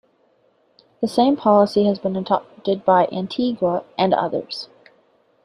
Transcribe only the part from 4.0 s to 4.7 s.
others.